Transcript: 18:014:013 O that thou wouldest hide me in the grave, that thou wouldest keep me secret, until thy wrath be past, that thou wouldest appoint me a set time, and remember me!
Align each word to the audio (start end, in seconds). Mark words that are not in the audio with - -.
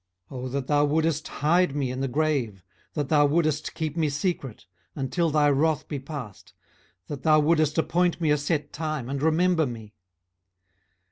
18:014:013 0.31 0.41
O 0.45 0.49
that 0.49 0.65
thou 0.65 0.83
wouldest 0.85 1.27
hide 1.27 1.75
me 1.75 1.91
in 1.91 1.99
the 1.99 2.07
grave, 2.07 2.63
that 2.95 3.09
thou 3.09 3.23
wouldest 3.23 3.75
keep 3.75 3.95
me 3.95 4.09
secret, 4.09 4.65
until 4.95 5.29
thy 5.29 5.47
wrath 5.47 5.87
be 5.87 5.99
past, 5.99 6.53
that 7.05 7.21
thou 7.21 7.39
wouldest 7.39 7.77
appoint 7.77 8.19
me 8.19 8.31
a 8.31 8.37
set 8.39 8.73
time, 8.73 9.07
and 9.07 9.21
remember 9.21 9.67
me! 9.67 9.93